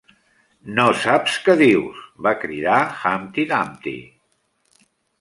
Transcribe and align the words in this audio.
"No 0.79 0.85
saps 1.01 1.35
què 1.43 1.57
dius!", 1.61 2.01
va 2.29 2.33
cridar 2.47 2.81
Humpty 3.13 3.49
Dumpty. 3.55 3.99